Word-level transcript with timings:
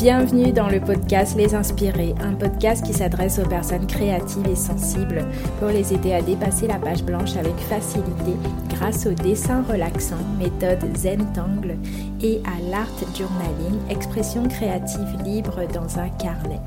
Bienvenue 0.00 0.50
dans 0.50 0.70
le 0.70 0.80
podcast 0.80 1.36
Les 1.36 1.54
Inspirés, 1.54 2.14
un 2.22 2.32
podcast 2.32 2.82
qui 2.82 2.94
s'adresse 2.94 3.38
aux 3.38 3.46
personnes 3.46 3.86
créatives 3.86 4.48
et 4.50 4.56
sensibles 4.56 5.26
pour 5.58 5.68
les 5.68 5.92
aider 5.92 6.14
à 6.14 6.22
dépasser 6.22 6.66
la 6.66 6.78
page 6.78 7.04
blanche 7.04 7.36
avec 7.36 7.54
facilité 7.68 8.32
grâce 8.70 9.04
au 9.04 9.12
dessin 9.12 9.62
relaxant, 9.62 10.16
méthode 10.38 10.96
Zentangle 10.96 11.76
et 12.22 12.40
à 12.46 12.70
l'art 12.70 12.88
journaling, 13.14 13.78
expression 13.90 14.48
créative 14.48 15.22
libre 15.22 15.68
dans 15.74 15.98
un 15.98 16.08
carnet. 16.08 16.60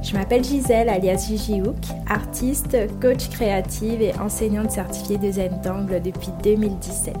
Je 0.00 0.14
m'appelle 0.14 0.44
Gisèle 0.44 0.90
alias 0.90 1.26
Gigi 1.26 1.60
Hook, 1.60 1.74
artiste, 2.08 2.76
coach 3.00 3.30
créative 3.30 4.00
et 4.00 4.14
enseignante 4.20 4.70
certifiée 4.70 5.18
de 5.18 5.32
Zentangle 5.32 6.00
depuis 6.00 6.30
2017 6.44 7.16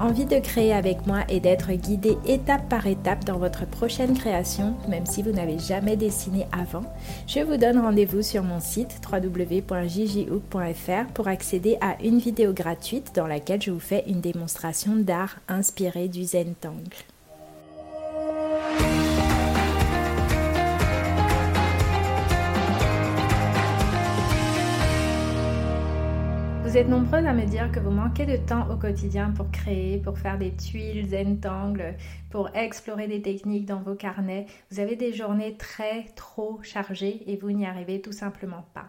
envie 0.00 0.26
de 0.26 0.38
créer 0.38 0.72
avec 0.72 1.06
moi 1.06 1.20
et 1.28 1.40
d'être 1.40 1.72
guidé 1.72 2.16
étape 2.26 2.68
par 2.68 2.86
étape 2.86 3.24
dans 3.24 3.38
votre 3.38 3.66
prochaine 3.66 4.16
création, 4.16 4.74
même 4.88 5.06
si 5.06 5.22
vous 5.22 5.32
n'avez 5.32 5.58
jamais 5.58 5.96
dessiné 5.96 6.46
avant, 6.52 6.84
je 7.26 7.40
vous 7.40 7.56
donne 7.56 7.78
rendez-vous 7.78 8.22
sur 8.22 8.42
mon 8.42 8.60
site 8.60 9.00
www.jjhook.fr 9.10 11.12
pour 11.14 11.28
accéder 11.28 11.78
à 11.80 11.96
une 12.02 12.18
vidéo 12.18 12.52
gratuite 12.52 13.12
dans 13.14 13.26
laquelle 13.26 13.62
je 13.62 13.70
vous 13.70 13.80
fais 13.80 14.04
une 14.06 14.20
démonstration 14.20 14.96
d'art 14.96 15.36
inspirée 15.48 16.08
du 16.08 16.24
Zentangle. 16.24 17.13
Vous 26.74 26.80
êtes 26.80 26.88
nombreux 26.88 27.24
à 27.24 27.32
me 27.32 27.46
dire 27.46 27.70
que 27.70 27.78
vous 27.78 27.92
manquez 27.92 28.26
de 28.26 28.36
temps 28.36 28.68
au 28.68 28.76
quotidien 28.76 29.30
pour 29.30 29.48
créer, 29.52 29.98
pour 29.98 30.18
faire 30.18 30.38
des 30.38 30.50
tuiles, 30.56 31.08
zentangles, 31.08 31.94
pour 32.30 32.50
explorer 32.52 33.06
des 33.06 33.22
techniques 33.22 33.66
dans 33.66 33.80
vos 33.80 33.94
carnets. 33.94 34.46
Vous 34.72 34.80
avez 34.80 34.96
des 34.96 35.12
journées 35.12 35.56
très 35.56 36.06
trop 36.16 36.58
chargées 36.64 37.22
et 37.28 37.36
vous 37.36 37.52
n'y 37.52 37.64
arrivez 37.64 38.00
tout 38.00 38.10
simplement 38.10 38.64
pas. 38.74 38.88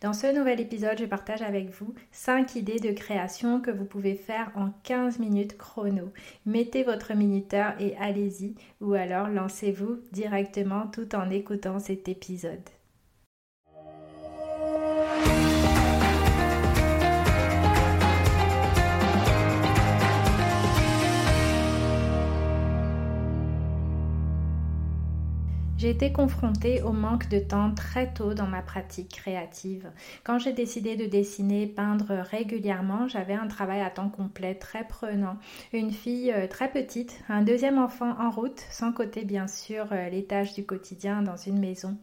Dans 0.00 0.12
ce 0.12 0.36
nouvel 0.36 0.58
épisode, 0.58 0.98
je 0.98 1.04
partage 1.04 1.42
avec 1.42 1.70
vous 1.70 1.94
5 2.10 2.56
idées 2.56 2.80
de 2.80 2.90
création 2.90 3.60
que 3.60 3.70
vous 3.70 3.84
pouvez 3.84 4.16
faire 4.16 4.50
en 4.56 4.70
15 4.82 5.20
minutes 5.20 5.56
chrono. 5.56 6.10
Mettez 6.46 6.82
votre 6.82 7.14
minuteur 7.14 7.74
et 7.78 7.94
allez-y, 8.00 8.56
ou 8.80 8.94
alors 8.94 9.28
lancez-vous 9.28 10.00
directement 10.10 10.88
tout 10.88 11.14
en 11.14 11.30
écoutant 11.30 11.78
cet 11.78 12.08
épisode. 12.08 12.58
J'ai 25.80 25.88
été 25.88 26.12
confrontée 26.12 26.82
au 26.82 26.92
manque 26.92 27.30
de 27.30 27.38
temps 27.38 27.72
très 27.74 28.12
tôt 28.12 28.34
dans 28.34 28.46
ma 28.46 28.60
pratique 28.60 29.08
créative. 29.08 29.90
Quand 30.24 30.38
j'ai 30.38 30.52
décidé 30.52 30.94
de 30.94 31.06
dessiner, 31.06 31.66
peindre 31.66 32.16
régulièrement, 32.16 33.08
j'avais 33.08 33.32
un 33.32 33.46
travail 33.46 33.80
à 33.80 33.88
temps 33.88 34.10
complet 34.10 34.54
très 34.54 34.86
prenant, 34.86 35.38
une 35.72 35.90
fille 35.90 36.32
euh, 36.32 36.46
très 36.46 36.70
petite, 36.70 37.22
un 37.30 37.40
deuxième 37.40 37.78
enfant 37.78 38.14
en 38.20 38.30
route, 38.30 38.62
sans 38.70 38.92
côté 38.92 39.24
bien 39.24 39.46
sûr 39.46 39.86
euh, 39.92 40.10
les 40.10 40.26
tâches 40.26 40.52
du 40.52 40.66
quotidien 40.66 41.22
dans 41.22 41.38
une 41.38 41.58
maison. 41.58 41.96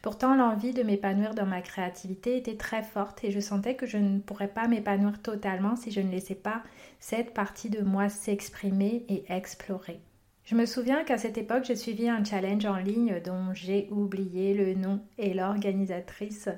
Pourtant, 0.00 0.36
l'envie 0.36 0.72
de 0.72 0.84
m'épanouir 0.84 1.34
dans 1.34 1.44
ma 1.44 1.60
créativité 1.60 2.36
était 2.36 2.56
très 2.56 2.84
forte 2.84 3.24
et 3.24 3.32
je 3.32 3.40
sentais 3.40 3.74
que 3.74 3.86
je 3.86 3.98
ne 3.98 4.20
pourrais 4.20 4.46
pas 4.46 4.68
m'épanouir 4.68 5.20
totalement 5.20 5.74
si 5.74 5.90
je 5.90 6.00
ne 6.00 6.12
laissais 6.12 6.36
pas 6.36 6.62
cette 7.00 7.34
partie 7.34 7.68
de 7.68 7.82
moi 7.82 8.08
s'exprimer 8.08 9.04
et 9.08 9.24
explorer. 9.28 9.98
Je 10.44 10.54
me 10.54 10.66
souviens 10.66 11.04
qu'à 11.04 11.16
cette 11.16 11.38
époque, 11.38 11.64
j'ai 11.64 11.74
suivi 11.74 12.06
un 12.06 12.22
challenge 12.22 12.66
en 12.66 12.76
ligne 12.76 13.18
dont 13.24 13.54
j'ai 13.54 13.88
oublié 13.90 14.52
le 14.52 14.74
nom 14.74 15.00
et 15.16 15.32
l'organisatrice, 15.32 16.50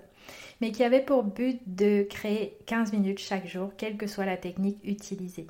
mais 0.60 0.72
qui 0.72 0.82
avait 0.82 1.04
pour 1.04 1.22
but 1.22 1.60
de 1.68 2.02
créer 2.02 2.58
15 2.66 2.92
minutes 2.92 3.20
chaque 3.20 3.46
jour, 3.46 3.70
quelle 3.76 3.96
que 3.96 4.08
soit 4.08 4.26
la 4.26 4.36
technique 4.36 4.80
utilisée. 4.82 5.46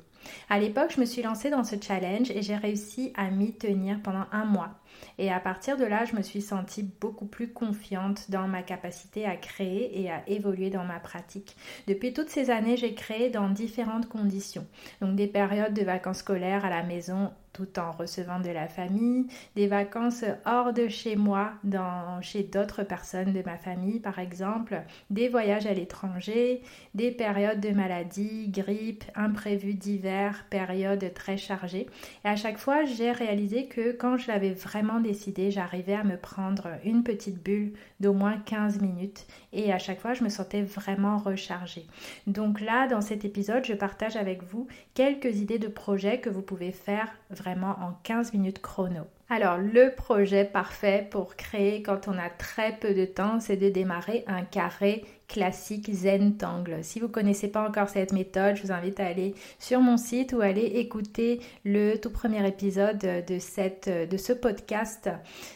À 0.49 0.59
l'époque, 0.59 0.91
je 0.93 0.99
me 0.99 1.05
suis 1.05 1.23
lancée 1.23 1.49
dans 1.49 1.63
ce 1.63 1.77
challenge 1.81 2.29
et 2.29 2.43
j'ai 2.43 2.55
réussi 2.55 3.11
à 3.15 3.31
m'y 3.31 3.53
tenir 3.53 4.01
pendant 4.03 4.25
un 4.31 4.45
mois. 4.45 4.69
Et 5.17 5.31
à 5.31 5.39
partir 5.39 5.77
de 5.77 5.85
là, 5.85 6.05
je 6.05 6.15
me 6.15 6.21
suis 6.21 6.41
sentie 6.41 6.83
beaucoup 6.83 7.25
plus 7.25 7.51
confiante 7.51 8.29
dans 8.29 8.47
ma 8.47 8.61
capacité 8.61 9.25
à 9.25 9.35
créer 9.35 9.99
et 9.99 10.11
à 10.11 10.27
évoluer 10.27 10.69
dans 10.69 10.85
ma 10.85 10.99
pratique. 10.99 11.55
Depuis 11.87 12.13
toutes 12.13 12.29
ces 12.29 12.51
années, 12.51 12.77
j'ai 12.77 12.93
créé 12.93 13.29
dans 13.29 13.49
différentes 13.49 14.09
conditions. 14.09 14.67
Donc 15.01 15.15
des 15.15 15.27
périodes 15.27 15.73
de 15.73 15.83
vacances 15.83 16.19
scolaires 16.19 16.65
à 16.65 16.69
la 16.69 16.83
maison 16.83 17.31
tout 17.57 17.79
en 17.79 17.91
recevant 17.91 18.39
de 18.39 18.51
la 18.51 18.67
famille, 18.67 19.25
des 19.55 19.65
vacances 19.65 20.23
hors 20.45 20.73
de 20.73 20.87
chez 20.87 21.15
moi, 21.15 21.53
dans, 21.63 22.21
chez 22.21 22.43
d'autres 22.43 22.83
personnes 22.83 23.33
de 23.33 23.41
ma 23.43 23.57
famille 23.57 23.99
par 23.99 24.19
exemple, 24.19 24.83
des 25.09 25.27
voyages 25.27 25.65
à 25.65 25.73
l'étranger, 25.73 26.61
des 26.93 27.09
périodes 27.09 27.59
de 27.59 27.71
maladie, 27.71 28.49
grippe, 28.49 29.05
imprévus 29.15 29.73
divers, 29.73 30.45
périodes 30.51 31.11
très 31.15 31.37
chargées. 31.37 31.87
Et 32.23 32.27
à 32.27 32.35
chaque 32.35 32.59
fois, 32.59 32.85
j'ai 32.85 33.11
réalisé 33.11 33.65
que 33.65 33.91
quand 33.91 34.17
je 34.17 34.27
l'avais 34.27 34.53
vraiment 34.53 34.99
décidé, 34.99 35.49
j'arrivais 35.49 35.95
à 35.95 36.03
me 36.03 36.17
prendre 36.17 36.67
une 36.85 37.03
petite 37.03 37.41
bulle 37.41 37.73
d'au 37.99 38.13
moins 38.13 38.37
15 38.37 38.81
minutes 38.81 39.25
et 39.51 39.73
à 39.73 39.79
chaque 39.79 39.99
fois, 39.99 40.13
je 40.13 40.23
me 40.23 40.29
sentais 40.29 40.61
vraiment 40.61 41.17
rechargée. 41.17 41.87
Donc 42.27 42.61
là, 42.61 42.87
dans 42.87 43.01
cet 43.01 43.25
épisode, 43.25 43.65
je 43.65 43.73
partage 43.73 44.15
avec 44.15 44.43
vous 44.43 44.67
quelques 44.93 45.37
idées 45.37 45.57
de 45.57 45.67
projets 45.67 46.19
que 46.19 46.29
vous 46.29 46.43
pouvez 46.43 46.71
faire 46.71 47.09
vraiment 47.29 47.75
en 47.79 47.93
15 48.03 48.33
minutes 48.33 48.61
chrono. 48.61 49.07
Alors, 49.29 49.57
le 49.57 49.93
projet 49.93 50.45
parfait 50.45 51.05
pour 51.11 51.35
créer 51.35 51.83
quand 51.83 52.07
on 52.07 52.17
a 52.17 52.29
très 52.29 52.77
peu 52.77 52.93
de 52.93 53.03
temps, 53.03 53.41
c'est 53.41 53.57
de 53.57 53.67
démarrer 53.67 54.23
un 54.25 54.43
carré 54.43 55.03
classique 55.27 55.93
Zentangle. 55.93 56.77
Si 56.83 56.99
vous 56.99 57.07
ne 57.07 57.11
connaissez 57.11 57.49
pas 57.49 57.67
encore 57.67 57.89
cette 57.89 58.13
méthode, 58.13 58.55
je 58.55 58.63
vous 58.63 58.71
invite 58.71 58.99
à 58.99 59.07
aller 59.07 59.35
sur 59.59 59.81
mon 59.81 59.97
site 59.97 60.33
ou 60.33 60.41
aller 60.41 60.61
écouter 60.61 61.41
le 61.65 61.97
tout 61.97 62.09
premier 62.09 62.47
épisode 62.47 62.99
de, 62.99 63.39
cette, 63.39 63.89
ce 64.17 64.33
podcast 64.33 65.09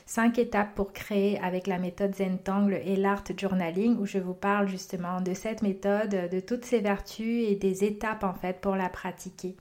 5 0.05 0.37
étapes 0.39 0.75
pour 0.75 0.91
créer 0.91 1.39
avec 1.39 1.67
la 1.67 1.79
méthode 1.79 2.13
Zentangle 2.15 2.81
et 2.85 2.97
l'art 2.97 3.23
journaling 3.37 3.97
où 3.97 4.05
je 4.05 4.17
vous 4.17 4.33
parle 4.33 4.67
justement 4.67 5.21
de 5.21 5.33
cette 5.33 5.61
méthode, 5.61 6.29
de 6.29 6.39
toutes 6.41 6.65
ses 6.65 6.81
vertus 6.81 7.49
et 7.49 7.55
des 7.55 7.85
étapes 7.85 8.25
en 8.25 8.33
fait 8.33 8.59
pour 8.59 8.75
la 8.75 8.89
pratiquer. 8.89 9.55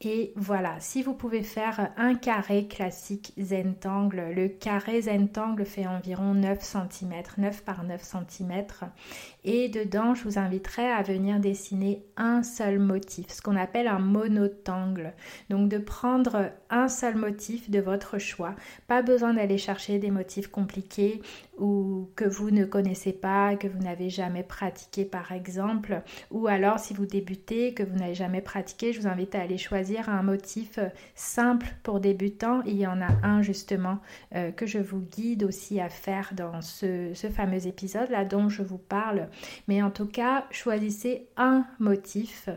Et 0.00 0.32
voilà, 0.36 0.74
si 0.80 1.02
vous 1.02 1.14
pouvez 1.14 1.42
faire 1.42 1.90
un 1.96 2.14
carré 2.14 2.66
classique 2.66 3.32
Zentangle, 3.44 4.32
le 4.34 4.48
carré 4.48 5.02
Zentangle 5.02 5.64
fait 5.64 5.86
environ 5.86 6.34
9 6.34 6.60
cm, 6.60 7.12
9 7.38 7.62
par 7.62 7.84
9 7.84 8.02
cm. 8.02 8.64
Et 9.44 9.68
dedans, 9.68 10.14
je 10.14 10.24
vous 10.24 10.38
inviterai 10.38 10.90
à 10.90 11.02
venir 11.02 11.38
dessiner 11.38 12.02
un 12.16 12.42
seul 12.42 12.78
motif, 12.78 13.28
ce 13.28 13.42
qu'on 13.42 13.56
appelle 13.56 13.88
un 13.88 13.98
monotangle. 13.98 15.12
Donc 15.50 15.68
de 15.68 15.78
prendre 15.78 16.50
un 16.70 16.88
seul 16.88 17.16
motif 17.16 17.70
de 17.70 17.80
votre 17.80 18.18
choix. 18.18 18.54
Pas 18.86 19.02
besoin 19.02 19.34
d'aller 19.34 19.58
chercher 19.58 19.98
des 19.98 20.10
motifs 20.10 20.48
compliqués 20.48 21.20
ou 21.58 22.08
que 22.16 22.24
vous 22.24 22.50
ne 22.50 22.64
connaissez 22.64 23.12
pas, 23.12 23.54
que 23.56 23.68
vous 23.68 23.78
n'avez 23.78 24.10
jamais 24.10 24.42
pratiqué 24.42 25.04
par 25.04 25.32
exemple. 25.32 26.02
Ou 26.30 26.46
alors 26.46 26.78
si 26.78 26.94
vous 26.94 27.06
débutez, 27.06 27.74
que 27.74 27.82
vous 27.82 27.96
n'avez 27.96 28.14
jamais 28.14 28.40
pratiqué, 28.40 28.92
je 28.92 29.00
vous 29.00 29.06
invite 29.06 29.34
à 29.34 29.42
aller 29.42 29.58
choisir 29.58 30.08
un 30.08 30.22
motif 30.22 30.78
simple 31.14 31.66
pour 31.82 32.00
débutants. 32.00 32.62
Il 32.66 32.76
y 32.76 32.86
en 32.86 33.00
a 33.00 33.08
un 33.22 33.33
justement 33.42 33.98
euh, 34.34 34.50
que 34.50 34.66
je 34.66 34.78
vous 34.78 35.00
guide 35.00 35.44
aussi 35.44 35.80
à 35.80 35.88
faire 35.88 36.32
dans 36.34 36.60
ce, 36.60 37.12
ce 37.14 37.28
fameux 37.28 37.66
épisode 37.66 38.10
là 38.10 38.24
dont 38.24 38.48
je 38.48 38.62
vous 38.62 38.78
parle. 38.78 39.28
Mais 39.68 39.82
en 39.82 39.90
tout 39.90 40.06
cas, 40.06 40.46
choisissez 40.50 41.28
un 41.36 41.66
motif. 41.78 42.48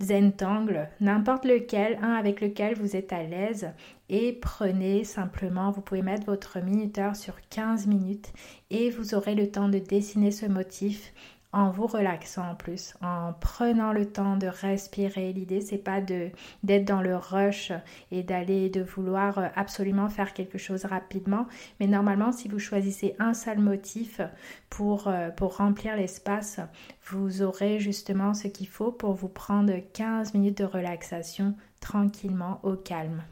Zentangle, 0.00 0.88
n'importe 1.00 1.44
lequel, 1.44 1.98
un 2.02 2.14
avec 2.14 2.40
lequel 2.40 2.74
vous 2.74 2.96
êtes 2.96 3.12
à 3.12 3.22
l'aise 3.22 3.70
et 4.08 4.32
prenez 4.32 5.04
simplement, 5.04 5.70
vous 5.70 5.80
pouvez 5.80 6.02
mettre 6.02 6.26
votre 6.26 6.60
minuteur 6.60 7.14
sur 7.14 7.34
15 7.50 7.86
minutes 7.86 8.32
et 8.70 8.90
vous 8.90 9.14
aurez 9.14 9.34
le 9.34 9.50
temps 9.50 9.68
de 9.68 9.78
dessiner 9.78 10.30
ce 10.30 10.46
motif 10.46 11.12
en 11.52 11.70
vous 11.70 11.86
relaxant 11.86 12.50
en 12.50 12.54
plus, 12.54 12.94
en 13.02 13.32
prenant 13.32 13.92
le 13.92 14.06
temps 14.06 14.36
de 14.36 14.46
respirer. 14.46 15.32
L'idée 15.32 15.60
c'est 15.60 15.78
pas 15.78 16.00
de 16.00 16.30
d'être 16.62 16.84
dans 16.84 17.02
le 17.02 17.16
rush 17.16 17.72
et 18.10 18.22
d'aller 18.22 18.70
de 18.70 18.82
vouloir 18.82 19.38
euh, 19.38 19.48
absolument 19.54 20.08
faire 20.08 20.32
quelque 20.32 20.58
chose 20.58 20.84
rapidement, 20.84 21.46
mais 21.80 21.86
normalement 21.86 22.32
si 22.32 22.48
vous 22.48 22.58
choisissez 22.58 23.14
un 23.18 23.34
seul 23.34 23.58
motif 23.58 24.20
pour 24.70 25.08
euh, 25.08 25.30
pour 25.30 25.56
remplir 25.56 25.96
l'espace, 25.96 26.60
vous 27.06 27.42
aurez 27.42 27.78
justement 27.80 28.34
ce 28.34 28.48
qu'il 28.48 28.68
faut 28.68 28.92
pour 28.92 29.14
vous 29.14 29.28
prendre 29.28 29.72
15 29.92 30.34
minutes 30.34 30.58
de 30.58 30.64
relaxation 30.64 31.54
tranquillement 31.80 32.60
au 32.62 32.76
calme. 32.76 33.22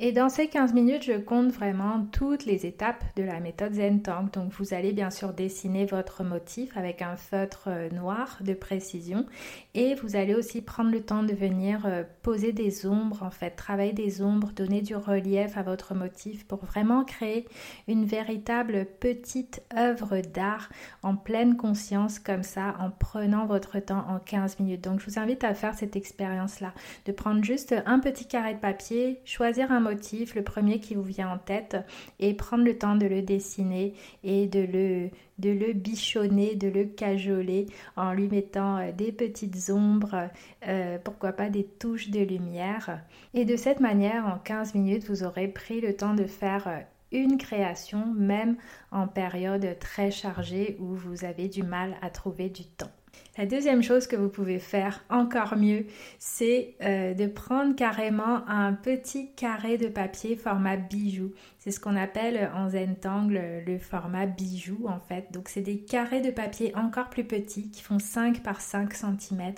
Et 0.00 0.12
dans 0.12 0.28
ces 0.28 0.46
15 0.46 0.74
minutes, 0.74 1.02
je 1.02 1.14
compte 1.14 1.50
vraiment 1.50 2.06
toutes 2.12 2.44
les 2.44 2.66
étapes 2.66 3.02
de 3.16 3.24
la 3.24 3.40
méthode 3.40 3.74
Zentank. 3.74 4.32
Donc 4.32 4.52
vous 4.52 4.72
allez 4.72 4.92
bien 4.92 5.10
sûr 5.10 5.32
dessiner 5.32 5.86
votre 5.86 6.22
motif 6.22 6.76
avec 6.76 7.02
un 7.02 7.16
feutre 7.16 7.64
euh, 7.66 7.90
noir 7.90 8.38
de 8.40 8.54
précision 8.54 9.26
et 9.74 9.96
vous 9.96 10.14
allez 10.14 10.36
aussi 10.36 10.62
prendre 10.62 10.92
le 10.92 11.00
temps 11.00 11.24
de 11.24 11.34
venir 11.34 11.84
euh, 11.84 12.04
poser 12.22 12.52
des 12.52 12.86
ombres, 12.86 13.24
en 13.24 13.32
fait, 13.32 13.50
travailler 13.50 13.92
des 13.92 14.22
ombres, 14.22 14.52
donner 14.54 14.82
du 14.82 14.94
relief 14.94 15.56
à 15.56 15.62
votre 15.62 15.96
motif 15.96 16.46
pour 16.46 16.64
vraiment 16.64 17.04
créer 17.04 17.48
une 17.88 18.04
véritable 18.04 18.86
petite 19.00 19.64
œuvre 19.76 20.20
d'art 20.20 20.68
en 21.02 21.16
pleine 21.16 21.56
conscience 21.56 22.20
comme 22.20 22.44
ça, 22.44 22.76
en 22.78 22.92
prenant 22.92 23.46
votre 23.46 23.80
temps 23.80 24.04
en 24.08 24.20
15 24.20 24.60
minutes. 24.60 24.84
Donc 24.84 25.00
je 25.00 25.06
vous 25.06 25.18
invite 25.18 25.42
à 25.42 25.54
faire 25.54 25.74
cette 25.74 25.96
expérience-là, 25.96 26.72
de 27.04 27.10
prendre 27.10 27.42
juste 27.42 27.74
un 27.84 27.98
petit 27.98 28.28
carré 28.28 28.54
de 28.54 28.60
papier, 28.60 29.20
choisir 29.24 29.72
un 29.72 29.87
le 29.90 30.42
premier 30.42 30.80
qui 30.80 30.94
vous 30.94 31.02
vient 31.02 31.30
en 31.30 31.38
tête, 31.38 31.76
et 32.18 32.34
prendre 32.34 32.64
le 32.64 32.78
temps 32.78 32.96
de 32.96 33.06
le 33.06 33.22
dessiner 33.22 33.94
et 34.24 34.46
de 34.46 34.60
le, 34.60 35.10
de 35.38 35.50
le 35.50 35.72
bichonner, 35.72 36.56
de 36.56 36.68
le 36.68 36.84
cajoler 36.84 37.66
en 37.96 38.12
lui 38.12 38.28
mettant 38.28 38.78
euh, 38.78 38.92
des 38.92 39.12
petites 39.12 39.70
ombres, 39.70 40.28
euh, 40.66 40.98
pourquoi 41.02 41.32
pas 41.32 41.48
des 41.50 41.64
touches 41.64 42.10
de 42.10 42.20
lumière. 42.20 43.00
Et 43.34 43.44
de 43.44 43.56
cette 43.56 43.80
manière, 43.80 44.26
en 44.26 44.38
15 44.38 44.74
minutes, 44.74 45.08
vous 45.08 45.24
aurez 45.24 45.48
pris 45.48 45.80
le 45.80 45.96
temps 45.96 46.14
de 46.14 46.24
faire 46.24 46.68
euh, 46.68 46.78
une 47.12 47.38
création, 47.38 48.06
même 48.14 48.56
en 48.90 49.06
période 49.06 49.76
très 49.80 50.10
chargée 50.10 50.76
où 50.80 50.94
vous 50.94 51.24
avez 51.24 51.48
du 51.48 51.62
mal 51.62 51.96
à 52.02 52.10
trouver 52.10 52.50
du 52.50 52.64
temps. 52.64 52.90
La 53.38 53.46
deuxième 53.46 53.84
chose 53.84 54.08
que 54.08 54.16
vous 54.16 54.28
pouvez 54.28 54.58
faire 54.58 55.04
encore 55.10 55.56
mieux, 55.56 55.86
c'est 56.18 56.74
euh, 56.82 57.14
de 57.14 57.28
prendre 57.28 57.76
carrément 57.76 58.42
un 58.48 58.72
petit 58.72 59.30
carré 59.36 59.78
de 59.78 59.86
papier 59.86 60.34
format 60.34 60.76
bijou. 60.76 61.30
C'est 61.58 61.70
ce 61.70 61.78
qu'on 61.78 61.96
appelle 61.96 62.50
en 62.56 62.70
Zentangle 62.70 63.62
le 63.64 63.78
format 63.78 64.26
bijou 64.26 64.88
en 64.88 64.98
fait. 64.98 65.26
Donc 65.30 65.48
c'est 65.48 65.60
des 65.60 65.78
carrés 65.78 66.20
de 66.20 66.32
papier 66.32 66.74
encore 66.74 67.10
plus 67.10 67.22
petits 67.22 67.70
qui 67.70 67.80
font 67.80 68.00
5 68.00 68.42
par 68.42 68.60
5 68.60 68.92
cm. 68.92 69.52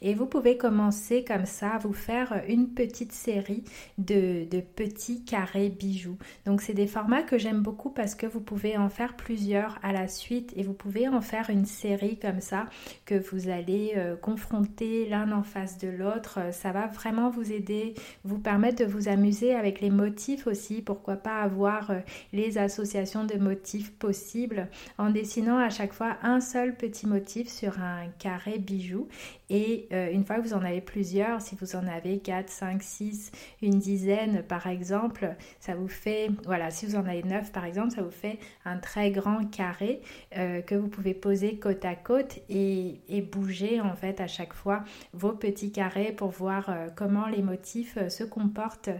Et 0.00 0.14
vous 0.14 0.26
pouvez 0.26 0.56
commencer 0.56 1.22
comme 1.22 1.46
ça 1.46 1.74
à 1.74 1.78
vous 1.78 1.92
faire 1.92 2.42
une 2.48 2.70
petite 2.74 3.12
série 3.12 3.62
de, 3.98 4.48
de 4.50 4.60
petits 4.60 5.24
carrés 5.24 5.68
bijoux. 5.68 6.18
Donc 6.44 6.60
c'est 6.60 6.74
des 6.74 6.88
formats 6.88 7.22
que 7.22 7.38
j'aime 7.38 7.60
beaucoup 7.60 7.90
parce 7.90 8.16
que 8.16 8.26
vous 8.26 8.40
pouvez 8.40 8.76
en 8.76 8.88
faire 8.88 9.14
plusieurs 9.14 9.78
à 9.84 9.92
la 9.92 10.08
suite 10.08 10.52
et 10.56 10.64
vous 10.64 10.74
pouvez 10.74 11.06
en 11.06 11.20
faire 11.20 11.50
une 11.50 11.66
série 11.66 12.18
comme 12.18 12.40
ça 12.40 12.66
que 13.04 13.14
vous 13.14 13.48
allez 13.48 13.92
euh, 13.96 14.16
confronter 14.16 15.08
l'un 15.08 15.32
en 15.32 15.42
face 15.42 15.78
de 15.78 15.88
l'autre. 15.88 16.38
Euh, 16.38 16.52
ça 16.52 16.72
va 16.72 16.86
vraiment 16.86 17.30
vous 17.30 17.52
aider, 17.52 17.94
vous 18.24 18.38
permettre 18.38 18.84
de 18.84 18.90
vous 18.90 19.08
amuser 19.08 19.54
avec 19.54 19.80
les 19.80 19.90
motifs 19.90 20.46
aussi. 20.46 20.82
Pourquoi 20.82 21.16
pas 21.16 21.40
avoir 21.40 21.90
euh, 21.90 21.98
les 22.32 22.58
associations 22.58 23.24
de 23.24 23.36
motifs 23.36 23.92
possibles 23.92 24.68
en 24.98 25.10
dessinant 25.10 25.58
à 25.58 25.70
chaque 25.70 25.92
fois 25.92 26.16
un 26.22 26.40
seul 26.40 26.76
petit 26.76 27.06
motif 27.06 27.48
sur 27.48 27.80
un 27.80 28.06
carré 28.18 28.58
bijou. 28.58 29.08
Et 29.54 29.88
une 29.90 30.24
fois 30.24 30.36
que 30.36 30.48
vous 30.48 30.54
en 30.54 30.64
avez 30.64 30.80
plusieurs, 30.80 31.42
si 31.42 31.56
vous 31.60 31.76
en 31.76 31.86
avez 31.86 32.20
4, 32.20 32.48
5, 32.48 32.82
6, 32.82 33.32
une 33.60 33.78
dizaine 33.78 34.42
par 34.42 34.66
exemple, 34.66 35.34
ça 35.60 35.74
vous 35.74 35.88
fait, 35.88 36.30
voilà, 36.46 36.70
si 36.70 36.86
vous 36.86 36.96
en 36.96 37.04
avez 37.04 37.22
9 37.22 37.52
par 37.52 37.66
exemple, 37.66 37.90
ça 37.90 38.00
vous 38.00 38.10
fait 38.10 38.38
un 38.64 38.78
très 38.78 39.10
grand 39.10 39.44
carré 39.50 40.00
que 40.34 40.74
vous 40.74 40.88
pouvez 40.88 41.12
poser 41.12 41.58
côte 41.58 41.84
à 41.84 41.94
côte 41.94 42.38
et, 42.48 42.81
et 43.08 43.22
bouger 43.22 43.80
en 43.80 43.94
fait 43.94 44.20
à 44.20 44.26
chaque 44.26 44.52
fois 44.52 44.84
vos 45.12 45.32
petits 45.32 45.72
carrés 45.72 46.12
pour 46.12 46.30
voir 46.30 46.68
euh, 46.68 46.88
comment 46.94 47.26
les 47.26 47.42
motifs 47.42 47.96
euh, 47.96 48.08
se 48.08 48.24
comportent 48.24 48.90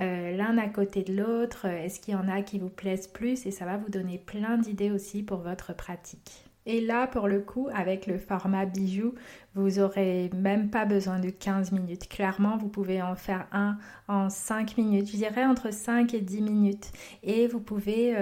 euh, 0.00 0.36
l'un 0.36 0.58
à 0.58 0.68
côté 0.68 1.02
de 1.02 1.14
l'autre. 1.14 1.66
Est-ce 1.66 2.00
qu'il 2.00 2.14
y 2.14 2.16
en 2.16 2.28
a 2.28 2.42
qui 2.42 2.58
vous 2.58 2.68
plaisent 2.68 3.08
plus? 3.08 3.46
Et 3.46 3.50
ça 3.50 3.64
va 3.64 3.76
vous 3.76 3.90
donner 3.90 4.18
plein 4.18 4.58
d'idées 4.58 4.90
aussi 4.90 5.22
pour 5.22 5.38
votre 5.38 5.74
pratique. 5.74 6.45
Et 6.66 6.80
là, 6.80 7.06
pour 7.06 7.28
le 7.28 7.40
coup, 7.40 7.68
avec 7.72 8.06
le 8.06 8.18
format 8.18 8.66
bijou, 8.66 9.14
vous 9.54 9.78
aurez 9.78 10.30
même 10.34 10.68
pas 10.68 10.84
besoin 10.84 11.18
de 11.18 11.30
15 11.30 11.72
minutes. 11.72 12.08
Clairement, 12.08 12.56
vous 12.56 12.68
pouvez 12.68 13.00
en 13.00 13.14
faire 13.14 13.46
un 13.52 13.78
en 14.08 14.28
5 14.28 14.76
minutes. 14.76 15.10
Je 15.10 15.16
dirais 15.16 15.44
entre 15.44 15.72
5 15.72 16.12
et 16.12 16.20
10 16.20 16.42
minutes. 16.42 16.92
Et 17.22 17.46
vous 17.46 17.60
pouvez 17.60 18.14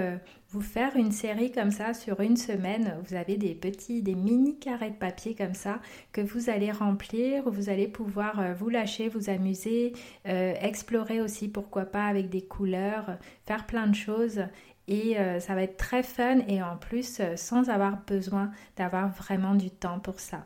vous 0.55 0.61
faire 0.61 0.95
une 0.95 1.11
série 1.11 1.51
comme 1.51 1.69
ça 1.69 1.93
sur 1.93 2.21
une 2.21 2.37
semaine. 2.37 2.95
Vous 3.05 3.15
avez 3.15 3.35
des 3.35 3.53
petits, 3.53 4.01
des 4.01 4.15
mini 4.15 4.57
carrés 4.57 4.91
de 4.91 4.95
papier 4.95 5.35
comme 5.35 5.53
ça 5.53 5.81
que 6.13 6.21
vous 6.21 6.49
allez 6.49 6.71
remplir, 6.71 7.49
vous 7.49 7.69
allez 7.69 7.89
pouvoir 7.89 8.39
euh, 8.39 8.53
vous 8.53 8.69
lâcher, 8.69 9.09
vous 9.09 9.29
amuser, 9.29 9.91
euh, 10.27 10.53
explorer 10.61 11.19
aussi 11.19 11.49
pourquoi 11.49 11.83
pas 11.83 12.05
avec 12.05 12.29
des 12.29 12.41
couleurs, 12.41 13.17
faire 13.45 13.65
plein 13.65 13.87
de 13.87 13.95
choses 13.95 14.43
et 14.87 15.19
euh, 15.19 15.39
ça 15.39 15.55
va 15.55 15.63
être 15.63 15.77
très 15.77 16.03
fun 16.03 16.39
et 16.47 16.61
en 16.61 16.77
plus 16.77 17.21
sans 17.35 17.69
avoir 17.69 17.97
besoin 18.05 18.51
d'avoir 18.77 19.09
vraiment 19.09 19.55
du 19.55 19.71
temps 19.71 19.99
pour 19.99 20.19
ça. 20.19 20.45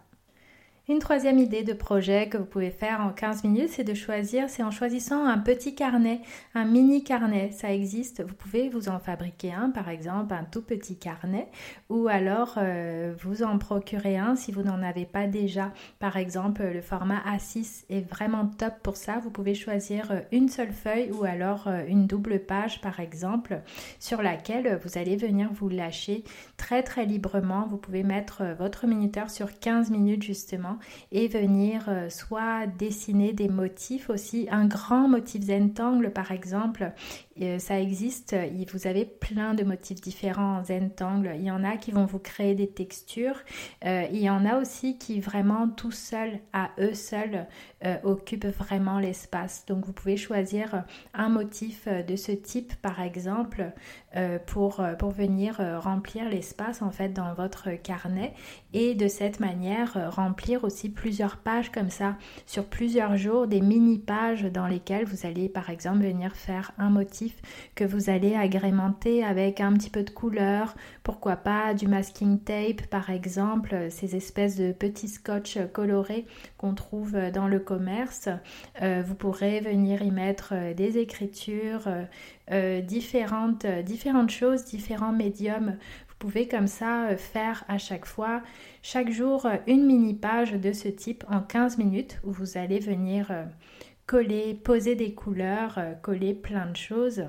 Une 0.90 0.98
troisième 0.98 1.38
idée 1.38 1.62
de 1.62 1.74
projet 1.74 2.30
que 2.30 2.38
vous 2.38 2.46
pouvez 2.46 2.72
faire 2.72 3.02
en 3.02 3.12
15 3.12 3.44
minutes, 3.44 3.70
c'est 3.70 3.84
de 3.84 3.94
choisir, 3.94 4.50
c'est 4.50 4.64
en 4.64 4.72
choisissant 4.72 5.24
un 5.24 5.38
petit 5.38 5.76
carnet, 5.76 6.22
un 6.56 6.66
mini 6.66 7.04
carnet. 7.04 7.52
Ça 7.52 7.72
existe, 7.72 8.24
vous 8.28 8.34
pouvez 8.34 8.70
vous 8.70 8.90
en 8.90 8.98
fabriquer 8.98 9.54
un, 9.54 9.70
par 9.70 9.88
exemple, 9.90 10.34
un 10.34 10.46
tout 10.46 10.64
petit 10.64 10.98
carnet, 10.98 11.48
ou 11.90 12.08
alors 12.08 12.56
euh, 12.58 13.14
vous 13.22 13.44
en 13.44 13.60
procurer 13.60 14.18
un 14.18 14.36
si 14.36 14.52
vous 14.52 14.64
n'en 14.64 14.82
avez 14.82 15.06
pas 15.06 15.28
déjà. 15.28 15.72
Par 16.00 16.18
exemple, 16.18 16.64
le 16.64 16.82
format 16.82 17.20
A6 17.20 17.84
est 17.92 18.10
vraiment 18.10 18.48
top 18.48 18.74
pour 18.82 18.96
ça. 18.96 19.20
Vous 19.20 19.30
pouvez 19.30 19.54
choisir 19.54 20.10
euh, 20.10 20.22
une 20.32 20.50
seule 20.50 20.74
feuille 20.74 21.12
ou 21.12 21.24
alors 21.24 21.68
euh, 21.68 21.84
une 21.88 22.08
double 22.08 22.40
page, 22.40 22.82
par 22.82 23.00
exemple, 23.00 23.62
sur 24.00 24.24
laquelle 24.24 24.80
vous 24.84 24.98
allez 24.98 25.18
venir 25.18 25.50
vous 25.54 25.70
lâcher 25.70 26.24
très 26.58 26.82
très 26.82 27.06
librement. 27.06 27.68
Vous 27.70 27.78
pouvez 27.78 28.02
mettre 28.02 28.42
votre 28.58 28.88
minuteur 28.88 29.30
sur 29.30 29.60
15 29.60 29.92
minutes 29.92 30.24
justement 30.24 30.79
et 31.12 31.28
venir 31.28 31.86
euh, 31.88 32.10
soit 32.10 32.68
dessiner 32.68 33.34
des 33.34 33.50
motifs 33.50 34.10
aussi, 34.10 34.48
un 34.52 34.66
grand 34.66 35.08
motif 35.08 35.44
Zentangle 35.44 36.12
par 36.12 36.32
exemple, 36.32 36.92
euh, 37.42 37.60
ça 37.60 37.80
existe, 37.80 38.36
vous 38.74 38.88
avez 38.88 39.06
plein 39.06 39.54
de 39.54 39.64
motifs 39.64 40.02
différents 40.02 40.60
en 40.60 40.64
Zentangle, 40.64 41.34
il 41.36 41.44
y 41.44 41.52
en 41.52 41.64
a 41.64 41.78
qui 41.78 41.92
vont 41.92 42.06
vous 42.06 42.20
créer 42.20 42.56
des 42.56 42.68
textures, 42.70 43.40
euh, 43.86 44.06
il 44.12 44.20
y 44.20 44.30
en 44.30 44.46
a 44.46 44.58
aussi 44.60 44.98
qui 44.98 45.20
vraiment 45.20 45.70
tout 45.70 45.92
seuls, 45.92 46.40
à 46.54 46.72
eux 46.80 46.94
seuls, 46.94 47.48
occupent 48.04 48.48
vraiment 48.48 49.00
l'espace. 49.00 49.66
Donc 49.68 49.86
vous 49.86 49.94
pouvez 49.94 50.18
choisir 50.18 50.84
un 51.14 51.30
motif 51.30 51.88
de 51.88 52.16
ce 52.16 52.32
type 52.32 52.74
par 52.82 53.02
exemple 53.02 53.72
pour, 54.48 54.84
pour 54.98 55.12
venir 55.12 55.62
remplir 55.82 56.28
l'espace 56.30 56.82
en 56.82 56.92
fait 56.92 57.10
dans 57.10 57.34
votre 57.34 57.70
carnet 57.82 58.34
et 58.74 58.96
de 58.96 59.08
cette 59.08 59.40
manière 59.40 60.14
remplir 60.14 60.64
aussi 60.64 60.90
plusieurs 60.90 61.38
pages 61.38 61.72
comme 61.72 61.90
ça 61.90 62.18
sur 62.46 62.66
plusieurs 62.66 63.16
jours, 63.18 63.48
des 63.48 63.62
mini-pages 63.62 64.44
dans 64.44 64.68
lesquelles 64.68 65.06
vous 65.06 65.26
allez 65.26 65.50
par 65.50 65.70
exemple 65.70 66.04
venir 66.04 66.36
faire 66.36 66.72
un 66.78 66.90
motif 66.90 67.36
que 67.76 67.84
vous 67.84 68.10
allez 68.10 68.36
agrémenter 68.36 69.24
avec 69.24 69.62
un 69.62 69.74
petit 69.74 69.90
peu 69.90 70.04
de 70.04 70.10
couleur, 70.10 70.76
pourquoi 71.04 71.36
pas 71.36 71.74
du 71.74 71.88
masking 71.88 72.40
tape 72.40 72.88
par 72.88 73.10
exemple, 73.10 73.88
ces 73.90 74.16
espèces 74.16 74.58
de 74.58 74.72
petits 74.72 75.08
scotch 75.08 75.58
colorés 75.74 76.26
qu'on 76.58 76.74
trouve 76.74 77.18
dans 77.34 77.48
le 77.48 77.60
commerce. 77.70 78.30
Euh, 78.82 79.04
vous 79.06 79.16
pourrez 79.16 79.60
venir 79.60 80.02
y 80.02 80.12
mettre 80.12 80.74
des 80.76 80.98
écritures, 80.98 81.88
euh, 82.52 82.82
différentes, 82.82 83.66
différentes 83.84 84.32
choses, 84.32 84.66
différents 84.66 85.14
médiums 85.14 85.78
pouvez 86.20 86.48
comme 86.48 86.68
ça 86.68 87.08
euh, 87.08 87.18
faire 87.18 87.64
à 87.68 87.78
chaque 87.78 88.06
fois, 88.06 88.44
chaque 88.84 89.10
jour, 89.10 89.46
euh, 89.46 89.56
une 89.66 89.86
mini 89.86 90.14
page 90.14 90.52
de 90.52 90.74
ce 90.74 90.90
type 90.90 91.24
en 91.30 91.40
15 91.40 91.78
minutes 91.78 92.20
où 92.24 92.32
vous 92.32 92.58
allez 92.58 92.80
venir 92.80 93.32
euh, 93.32 93.46
coller, 94.06 94.54
poser 94.54 94.96
des 94.96 95.14
couleurs, 95.14 95.80
coller 96.02 96.34
plein 96.34 96.68
de 96.68 96.76
choses. 96.76 97.24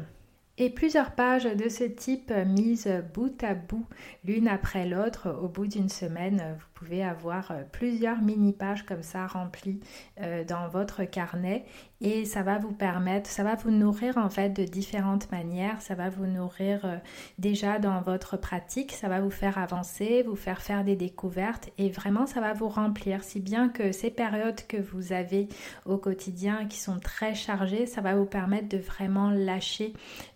Et 0.59 0.69
plusieurs 0.69 1.13
pages 1.13 1.45
de 1.45 1.69
ce 1.69 1.85
type 1.85 2.33
mises 2.47 2.91
bout 3.15 3.43
à 3.43 3.55
bout, 3.55 3.87
l'une 4.25 4.49
après 4.49 4.87
l'autre, 4.87 5.35
au 5.43 5.49
bout 5.49 5.67
d'une 5.67 5.89
semaine, 5.89 6.43
vous 6.59 6.70
pouvez 6.85 7.05
avoir 7.05 7.53
plusieurs 7.73 8.21
mini-pages 8.23 8.85
comme 8.85 9.03
ça 9.03 9.27
remplies 9.27 9.81
dans 10.49 10.69
votre 10.69 11.05
carnet. 11.05 11.65
Et 12.03 12.25
ça 12.25 12.43
va 12.43 12.57
vous 12.57 12.73
permettre, 12.73 13.29
ça 13.29 13.45
va 13.45 13.57
vous 13.57 13.71
nourrir 13.71 14.17
en 14.17 14.31
fait 14.31 14.49
de 14.49 14.65
différentes 14.65 15.31
manières, 15.31 15.83
ça 15.83 15.95
va 15.95 16.09
vous 16.09 16.25
nourrir 16.25 16.81
euh, 16.87 16.97
déjà 17.39 17.79
dans 17.79 18.01
votre 18.01 18.39
pratique, 18.39 18.93
ça 18.93 19.09
va 19.09 19.21
vous 19.21 19.31
faire 19.31 19.59
avancer, 19.59 20.23
vous 20.23 20.35
faire 20.35 20.63
faire 20.63 20.83
des 20.83 20.97
découvertes. 20.97 21.69
Et 21.77 21.91
vraiment 21.91 22.25
ça 22.25 22.41
va 22.41 22.55
vous 22.55 22.71
remplir, 22.71 23.23
si 23.23 23.39
bien 23.39 23.69
que 23.69 23.93
ces 23.93 24.11
périodes 24.11 24.67
que 24.67 24.79
vous 24.79 25.13
avez 25.13 25.51
au 25.85 25.99
quotidien 25.99 26.65
qui 26.65 26.79
sont 26.79 26.99
très 26.99 27.35
chargées, 27.35 27.85
ça 27.85 28.01
va 28.01 28.15
vous 28.15 28.25
permettre 28.25 28.71
de 28.71 28.79
vraiment 28.79 29.29
lâcher 29.29 29.93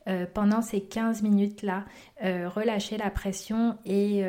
euh, 0.07 0.27
pendant 0.35 0.61
ces 0.61 0.83
15 0.83 1.23
minutes-là, 1.23 1.87
euh, 2.23 2.47
relâcher 2.47 2.99
la 2.99 3.09
pression 3.09 3.79
et, 3.87 4.23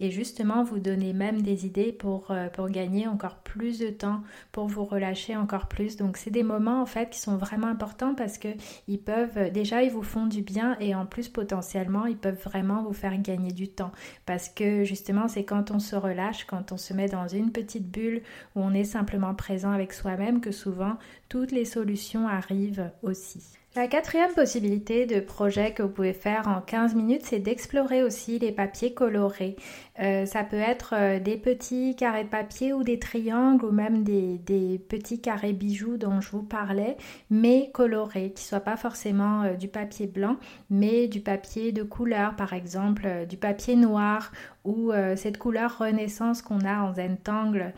justement 0.00 0.62
vous 0.62 0.78
donner 0.78 1.12
même 1.12 1.42
des 1.42 1.57
idées 1.64 1.92
pour, 1.92 2.32
pour 2.52 2.68
gagner 2.68 3.06
encore 3.06 3.36
plus 3.36 3.78
de 3.78 3.90
temps, 3.90 4.22
pour 4.52 4.66
vous 4.66 4.84
relâcher 4.84 5.36
encore 5.36 5.68
plus. 5.68 5.96
Donc 5.96 6.16
c'est 6.16 6.30
des 6.30 6.42
moments 6.42 6.80
en 6.80 6.86
fait 6.86 7.10
qui 7.10 7.18
sont 7.18 7.36
vraiment 7.36 7.66
importants 7.66 8.14
parce 8.14 8.38
que 8.38 8.48
ils 8.86 9.00
peuvent 9.00 9.50
déjà 9.52 9.82
ils 9.82 9.90
vous 9.90 10.02
font 10.02 10.26
du 10.26 10.42
bien 10.42 10.76
et 10.80 10.94
en 10.94 11.06
plus 11.06 11.28
potentiellement 11.28 12.06
ils 12.06 12.16
peuvent 12.16 12.40
vraiment 12.42 12.82
vous 12.82 12.92
faire 12.92 13.16
gagner 13.20 13.52
du 13.52 13.68
temps 13.68 13.92
parce 14.26 14.48
que 14.48 14.84
justement 14.84 15.28
c'est 15.28 15.44
quand 15.44 15.70
on 15.70 15.78
se 15.78 15.96
relâche, 15.96 16.44
quand 16.44 16.72
on 16.72 16.76
se 16.76 16.92
met 16.94 17.08
dans 17.08 17.28
une 17.28 17.52
petite 17.52 17.90
bulle 17.90 18.22
où 18.54 18.60
on 18.60 18.72
est 18.72 18.84
simplement 18.84 19.34
présent 19.34 19.70
avec 19.70 19.92
soi-même 19.92 20.40
que 20.40 20.52
souvent 20.52 20.98
toutes 21.28 21.52
les 21.52 21.64
solutions 21.64 22.28
arrivent 22.28 22.90
aussi. 23.02 23.58
La 23.76 23.86
quatrième 23.86 24.32
possibilité 24.32 25.04
de 25.04 25.20
projet 25.20 25.72
que 25.72 25.82
vous 25.82 25.90
pouvez 25.90 26.14
faire 26.14 26.48
en 26.48 26.62
15 26.62 26.94
minutes, 26.94 27.24
c'est 27.24 27.38
d'explorer 27.38 28.02
aussi 28.02 28.38
les 28.38 28.50
papiers 28.50 28.94
colorés. 28.94 29.56
Euh, 30.00 30.26
ça 30.26 30.44
peut 30.44 30.56
être 30.56 30.94
euh, 30.96 31.18
des 31.18 31.36
petits 31.36 31.96
carrés 31.96 32.24
de 32.24 32.28
papier 32.28 32.72
ou 32.72 32.82
des 32.82 32.98
triangles 32.98 33.64
ou 33.64 33.72
même 33.72 34.04
des, 34.04 34.80
petits 34.88 35.20
carrés 35.20 35.52
bijoux 35.52 35.96
dont 35.96 36.20
je 36.20 36.30
vous 36.30 36.42
parlais, 36.42 36.96
mais 37.30 37.70
colorés, 37.74 38.32
qui 38.32 38.44
ne 38.44 38.48
soient 38.48 38.60
pas 38.60 38.76
forcément 38.76 39.42
euh, 39.42 39.54
du 39.54 39.68
papier 39.68 40.06
blanc, 40.06 40.36
mais 40.70 41.08
du 41.08 41.20
papier 41.20 41.72
de 41.72 41.82
couleur, 41.82 42.36
par 42.36 42.52
exemple 42.52 43.26
du 43.28 43.36
papier 43.36 43.76
noir 43.76 44.32
ou 44.64 44.92
cette 45.16 45.38
couleur 45.38 45.78
renaissance 45.78 46.42
qu'on 46.42 46.60
a 46.60 46.82
en 46.82 46.92
Zentangle, 46.92 47.72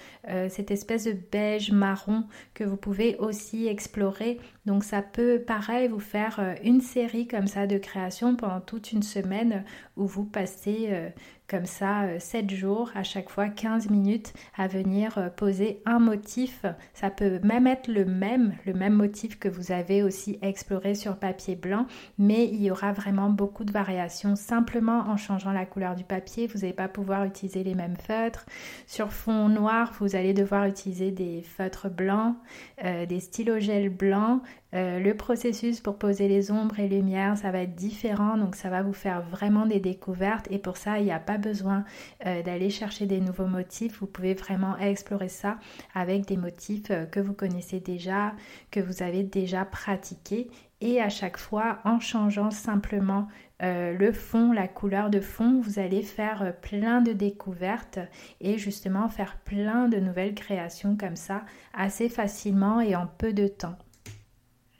cette 0.48 0.72
espèce 0.72 1.04
de 1.04 1.12
beige 1.12 1.70
marron 1.70 2.24
que 2.52 2.64
vous 2.64 2.76
pouvez 2.76 3.16
aussi 3.18 3.68
explorer. 3.68 4.40
Donc 4.66 4.82
ça 4.82 5.00
peut 5.00 5.40
vous 5.88 6.00
faire 6.00 6.56
une 6.62 6.80
série 6.80 7.26
comme 7.26 7.46
ça 7.46 7.66
de 7.66 7.78
création 7.78 8.36
pendant 8.36 8.60
toute 8.60 8.92
une 8.92 9.02
semaine 9.02 9.64
où 9.96 10.06
vous 10.06 10.24
passez 10.24 11.12
comme 11.50 11.66
ça 11.66 12.18
7 12.20 12.44
euh, 12.44 12.54
jours, 12.54 12.90
à 12.94 13.02
chaque 13.02 13.28
fois 13.28 13.48
15 13.48 13.90
minutes 13.90 14.32
à 14.56 14.68
venir 14.68 15.18
euh, 15.18 15.28
poser 15.28 15.82
un 15.84 15.98
motif. 15.98 16.64
Ça 16.94 17.10
peut 17.10 17.40
même 17.42 17.66
être 17.66 17.88
le 17.88 18.04
même, 18.04 18.54
le 18.66 18.72
même 18.72 18.94
motif 18.94 19.38
que 19.38 19.48
vous 19.48 19.72
avez 19.72 20.04
aussi 20.04 20.38
exploré 20.42 20.94
sur 20.94 21.16
papier 21.16 21.56
blanc, 21.56 21.86
mais 22.18 22.46
il 22.46 22.62
y 22.62 22.70
aura 22.70 22.92
vraiment 22.92 23.30
beaucoup 23.30 23.64
de 23.64 23.72
variations 23.72 24.36
simplement 24.36 25.00
en 25.08 25.16
changeant 25.16 25.52
la 25.52 25.66
couleur 25.66 25.96
du 25.96 26.04
papier. 26.04 26.46
Vous 26.46 26.60
n'allez 26.60 26.72
pas 26.72 26.88
pouvoir 26.88 27.24
utiliser 27.24 27.64
les 27.64 27.74
mêmes 27.74 27.96
feutres. 27.96 28.46
Sur 28.86 29.12
fond 29.12 29.48
noir, 29.48 29.92
vous 29.98 30.14
allez 30.14 30.34
devoir 30.34 30.66
utiliser 30.66 31.10
des 31.10 31.42
feutres 31.42 31.90
blancs, 31.90 32.36
euh, 32.84 33.06
des 33.06 33.18
stylogels 33.18 33.88
blancs, 33.88 34.40
euh, 34.72 35.00
le 35.00 35.16
processus 35.16 35.80
pour 35.80 35.98
poser 35.98 36.28
les 36.28 36.52
ombres 36.52 36.78
et 36.78 36.88
lumières, 36.88 37.36
ça 37.36 37.50
va 37.50 37.62
être 37.62 37.74
différent, 37.74 38.36
donc 38.36 38.54
ça 38.54 38.70
va 38.70 38.82
vous 38.82 38.92
faire 38.92 39.20
vraiment 39.20 39.66
des 39.66 39.80
découvertes 39.80 40.46
et 40.50 40.58
pour 40.58 40.76
ça, 40.76 41.00
il 41.00 41.06
n'y 41.06 41.12
a 41.12 41.18
pas 41.18 41.38
besoin 41.40 41.84
euh, 42.26 42.42
d'aller 42.42 42.70
chercher 42.70 43.06
des 43.06 43.20
nouveaux 43.20 43.46
motifs. 43.48 43.98
Vous 43.98 44.06
pouvez 44.06 44.34
vraiment 44.34 44.78
explorer 44.78 45.28
ça 45.28 45.58
avec 45.94 46.26
des 46.26 46.36
motifs 46.36 46.90
euh, 46.90 47.06
que 47.06 47.18
vous 47.18 47.32
connaissez 47.32 47.80
déjà, 47.80 48.34
que 48.70 48.78
vous 48.78 49.02
avez 49.02 49.24
déjà 49.24 49.64
pratiqué 49.64 50.48
et 50.80 51.02
à 51.02 51.08
chaque 51.10 51.36
fois, 51.36 51.80
en 51.84 52.00
changeant 52.00 52.50
simplement 52.50 53.28
le 53.62 54.12
fond, 54.12 54.50
la 54.52 54.66
couleur 54.66 55.10
de 55.10 55.20
fond, 55.20 55.60
vous 55.60 55.78
allez 55.78 56.00
faire 56.00 56.54
plein 56.62 57.02
de 57.02 57.12
découvertes 57.12 57.98
et 58.40 58.56
justement 58.56 59.10
faire 59.10 59.36
plein 59.44 59.88
de 59.88 59.98
nouvelles 59.98 60.34
créations 60.34 60.96
comme 60.96 61.16
ça 61.16 61.42
assez 61.74 62.08
facilement 62.08 62.80
et 62.80 62.96
en 62.96 63.06
peu 63.06 63.34
de 63.34 63.46
temps. 63.46 63.76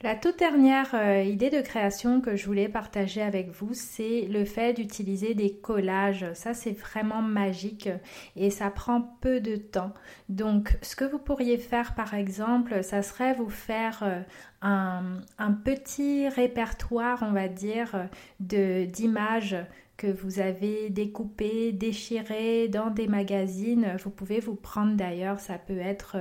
La 0.02 0.14
toute 0.14 0.38
dernière 0.38 0.94
euh, 0.94 1.22
idée 1.22 1.50
de 1.50 1.60
création 1.60 2.22
que 2.22 2.34
je 2.34 2.46
voulais 2.46 2.70
partager 2.70 3.20
avec 3.20 3.50
vous, 3.50 3.74
c'est 3.74 4.22
le 4.22 4.46
fait 4.46 4.72
d'utiliser 4.72 5.34
des 5.34 5.52
collages. 5.52 6.24
Ça, 6.32 6.54
c'est 6.54 6.72
vraiment 6.72 7.20
magique 7.20 7.90
et 8.34 8.48
ça 8.48 8.70
prend 8.70 9.02
peu 9.20 9.40
de 9.40 9.56
temps. 9.56 9.92
Donc, 10.30 10.78
ce 10.80 10.96
que 10.96 11.04
vous 11.04 11.18
pourriez 11.18 11.58
faire, 11.58 11.94
par 11.94 12.14
exemple, 12.14 12.82
ça 12.82 13.02
serait 13.02 13.34
vous 13.34 13.50
faire 13.50 14.02
euh, 14.02 14.22
un, 14.62 15.52
petit 15.52 16.30
répertoire, 16.30 17.18
on 17.20 17.32
va 17.32 17.48
dire, 17.48 18.08
d'images 18.40 19.56
que 19.98 20.06
vous 20.06 20.40
avez 20.40 20.88
découpées, 20.88 21.72
déchirées 21.72 22.68
dans 22.68 22.88
des 22.88 23.06
magazines. 23.06 23.96
Vous 24.02 24.08
pouvez 24.08 24.40
vous 24.40 24.54
prendre 24.54 24.96
d'ailleurs, 24.96 25.40
ça 25.40 25.58
peut 25.58 25.78
être 25.78 26.16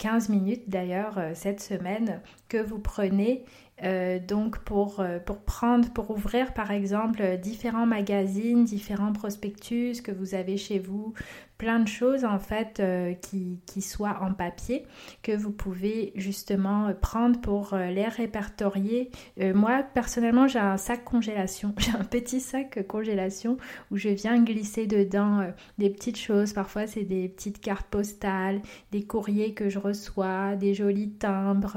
15 0.00 0.30
minutes 0.30 0.68
d'ailleurs 0.68 1.18
euh, 1.18 1.32
cette 1.34 1.60
semaine 1.60 2.22
que 2.48 2.56
vous 2.56 2.78
prenez 2.78 3.44
euh, 3.82 4.18
donc 4.18 4.56
euh, 4.56 5.18
pour 5.20 5.40
prendre, 5.42 5.90
pour 5.92 6.10
ouvrir 6.10 6.54
par 6.54 6.70
exemple 6.70 7.36
différents 7.36 7.86
magazines, 7.86 8.64
différents 8.64 9.12
prospectus 9.12 10.00
que 10.00 10.10
vous 10.10 10.34
avez 10.34 10.56
chez 10.56 10.78
vous, 10.78 11.12
plein 11.60 11.78
de 11.78 11.88
choses 11.88 12.24
en 12.24 12.38
fait 12.38 12.80
euh, 12.80 13.12
qui, 13.12 13.60
qui, 13.66 13.82
soient 13.82 14.20
en 14.22 14.32
papier 14.32 14.86
que 15.22 15.32
vous 15.32 15.50
pouvez 15.50 16.10
justement 16.14 16.86
euh, 16.86 16.94
prendre 16.94 17.38
pour 17.38 17.74
euh, 17.74 17.90
les 17.90 18.08
répertorier. 18.08 19.10
moi 19.54 19.82
personnellement 19.82 20.48
j'ai 20.48 20.58
un 20.58 20.78
sac 20.78 21.04
congélation, 21.04 21.74
j'ai 21.78 21.90
un 21.90 22.04
petit 22.04 22.40
sac 22.40 22.86
congélation 22.86 23.58
où 23.90 23.98
je 23.98 24.08
viens 24.08 24.42
glisser 24.42 24.86
dedans 24.86 25.52
des 25.76 25.90
petites 25.90 26.16
choses. 26.16 26.54
Parfois 26.54 26.86
c'est 26.86 27.04
des 27.04 27.28
petites 27.28 27.60
cartes 27.60 27.88
postales, 27.88 28.62
des 28.90 29.02
courriers 29.02 29.52
que 29.52 29.68
je 29.68 29.78
reçois, 29.78 30.56
des 30.56 30.72
jolis 30.72 31.10
timbres, 31.10 31.76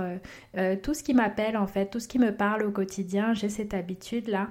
tout 0.82 0.94
ce 0.94 1.04
qui 1.04 1.14
m'appelle 1.14 1.58
en 1.58 1.68
fait, 1.68 1.88
tout 1.88 2.00
ce 2.00 2.08
qui 2.08 2.20
me 2.20 2.34
parle 2.34 2.64
au 2.64 2.72
quotidien. 2.72 3.34
J'ai 3.34 3.50
cette 3.50 3.74
habitude 3.74 4.30
là 4.30 4.48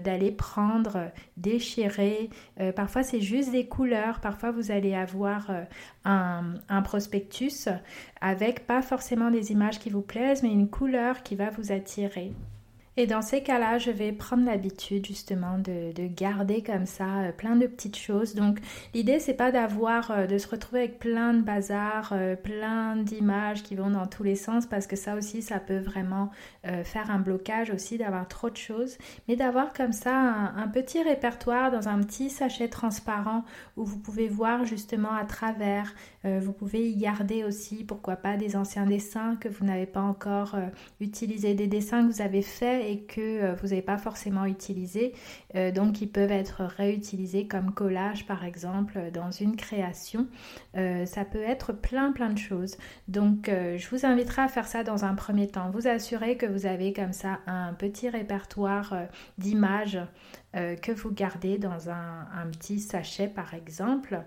d'aller 0.00 0.30
prendre, 0.30 1.10
déchirer. 1.36 2.30
parfois 2.76 3.02
c'est 3.02 3.20
juste 3.20 3.50
des 3.50 3.66
couleurs, 3.66 4.20
parfois 4.20 4.51
vous 4.52 4.70
allez 4.70 4.94
avoir 4.94 5.50
euh, 5.50 5.64
un, 6.04 6.82
prospectus 6.82 7.68
avec 8.20 8.66
pas 8.66 8.82
forcément 8.82 9.30
des 9.30 9.52
images 9.52 9.78
qui 9.78 9.90
vous 9.90 10.02
plaisent, 10.02 10.42
mais 10.42 10.52
une 10.52 10.68
couleur 10.68 11.22
qui 11.22 11.34
va 11.34 11.50
vous 11.50 11.72
attirer. 11.72 12.32
Et 12.96 13.06
dans 13.06 13.22
ces 13.22 13.42
cas-là, 13.42 13.78
je 13.78 13.90
vais 13.90 14.12
prendre 14.12 14.44
l'habitude 14.44 15.06
justement 15.06 15.58
de, 15.58 15.92
garder 16.08 16.62
comme 16.62 16.86
ça 16.86 17.20
euh, 17.20 17.32
plein 17.32 17.56
de 17.56 17.66
petites 17.66 17.96
choses. 17.96 18.34
Donc 18.34 18.58
l'idée 18.94 19.18
c'est 19.18 19.34
pas 19.34 19.50
d'avoir, 19.50 20.10
euh, 20.10 20.26
de 20.26 20.36
se 20.38 20.48
retrouver 20.48 20.80
avec 20.80 20.98
plein 20.98 21.32
de 21.32 21.42
bazar, 21.42 22.14
plein 22.42 22.96
d'images 22.96 23.62
qui 23.62 23.74
vont 23.74 23.90
dans 23.90 24.06
tous 24.06 24.22
les 24.22 24.36
sens 24.36 24.66
parce 24.66 24.86
que 24.86 24.96
ça 24.96 25.14
aussi 25.14 25.42
ça 25.42 25.58
peut 25.58 25.78
vraiment 25.78 26.30
faire 26.84 27.10
un 27.10 27.18
blocage 27.18 27.70
aussi 27.70 27.98
d'avoir 27.98 28.28
trop 28.28 28.50
de 28.50 28.56
choses. 28.56 28.96
Mais 29.28 29.36
d'avoir 29.36 29.72
comme 29.72 29.92
ça 29.92 30.14
un, 30.14 30.68
petit 30.68 31.02
répertoire 31.02 31.70
dans 31.70 31.88
un 31.88 32.00
petit 32.02 32.30
sachet 32.30 32.68
transparent 32.68 33.44
où 33.76 33.84
vous 33.84 33.98
pouvez 33.98 34.28
voir 34.28 34.64
justement 34.64 35.12
à 35.12 35.24
travers. 35.24 35.94
Euh, 36.24 36.40
vous 36.42 36.52
pouvez 36.52 36.88
y 36.88 36.96
garder 36.96 37.44
aussi, 37.44 37.84
pourquoi 37.84 38.16
pas, 38.16 38.36
des 38.36 38.56
anciens 38.56 38.86
dessins 38.86 39.36
que 39.36 39.48
vous 39.48 39.64
n'avez 39.64 39.86
pas 39.86 40.00
encore 40.00 40.54
euh, 40.54 40.66
utilisés, 41.00 41.54
des 41.54 41.66
dessins 41.66 42.06
que 42.06 42.12
vous 42.12 42.22
avez 42.22 42.42
faits 42.42 42.81
et 42.82 43.00
que 43.00 43.20
euh, 43.20 43.54
vous 43.54 43.68
n'avez 43.68 43.82
pas 43.82 43.98
forcément 43.98 44.44
utilisés. 44.44 45.14
donc, 45.74 46.00
ils 46.00 46.08
peuvent 46.08 46.32
être 46.32 46.62
réutilisés 46.62 47.46
comme 47.46 47.72
collage, 47.72 48.26
par 48.26 48.44
exemple, 48.44 49.10
dans 49.12 49.30
une 49.30 49.56
création. 49.56 50.26
ça 50.74 51.24
peut 51.24 51.42
être 51.42 51.72
plein, 51.72 52.12
plein 52.12 52.30
de 52.30 52.38
choses. 52.38 52.76
Donc, 53.08 53.48
je 53.48 53.88
vous 53.90 54.06
inviterai 54.06 54.42
à 54.42 54.48
faire 54.48 54.66
ça 54.66 54.82
dans 54.82 55.04
un 55.04 55.14
premier 55.14 55.48
temps. 55.48 55.70
Vous 55.70 55.86
assurez 55.86 56.36
que 56.36 56.46
vous 56.46 56.66
avez 56.66 56.92
comme 56.92 57.12
ça 57.12 57.40
un 57.46 57.74
petit 57.74 58.08
répertoire 58.08 58.94
d'images 59.38 59.98
euh, 60.54 60.76
que 60.76 60.92
vous 60.92 61.10
gardez 61.10 61.56
dans 61.56 61.88
un, 61.88 62.26
petit 62.52 62.80
sachet 62.80 63.28
par 63.28 63.54
exemple. 63.54 64.20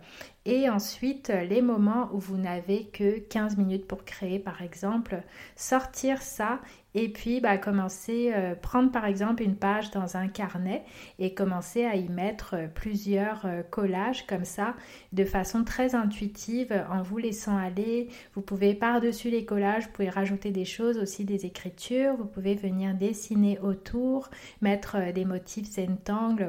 Et 0.48 0.70
ensuite, 0.70 1.32
les 1.50 1.62
moments 1.62 2.10
où 2.14 2.20
vous 2.20 2.38
n'avez 2.38 2.86
que 2.86 3.20
15 3.20 3.58
minutes 3.58 3.88
pour 3.88 4.06
créer 4.06 4.40
par 4.40 4.62
exemple, 4.62 5.22
sortir 5.56 6.22
ça 6.22 6.60
et 6.94 7.10
puis 7.10 7.42
bah, 7.42 7.58
commencer, 7.58 8.32
euh, 8.34 8.56
prendre 8.56 8.92
par 8.92 9.06
exemple 9.06 9.44
une 9.44 9.56
page 9.56 9.92
dans 9.92 10.18
un 10.18 10.28
carnet 10.28 10.84
et 11.20 11.34
commencer 11.34 11.84
à 11.84 11.96
y 11.96 12.08
mettre 12.10 12.56
euh, 12.56 12.68
plusieurs 12.74 13.46
collages 13.70 14.26
comme 14.28 14.46
ça 14.46 14.76
de 15.12 15.26
façon 15.26 15.64
très 15.64 15.94
intuitive 15.94 16.86
en 16.90 17.02
vous 17.02 17.18
laissant 17.18 17.58
aller. 17.58 18.10
Vous 18.34 18.42
pouvez 18.42 18.74
par-dessus 18.74 19.30
les 19.30 19.46
collages, 19.46 19.86
vous 19.86 19.92
pouvez 19.92 20.10
rajouter 20.10 20.52
des 20.52 20.66
choses 20.66 20.98
aussi, 20.98 21.26
des 21.26 21.46
écritures, 21.46 22.16
vous 22.16 22.26
pouvez 22.26 22.56
venir 22.56 22.96
dessiner 22.96 23.60
autour, 23.60 24.30
mettre 24.62 25.12
des 25.12 25.26
motifs 25.26 25.70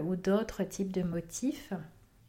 ou 0.05 0.17
d'autres 0.17 0.65
types 0.65 0.93
de 0.93 1.03
motifs. 1.03 1.73